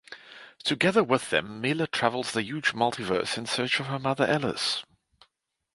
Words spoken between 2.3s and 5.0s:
the huge multiverse in search of her mother Elis.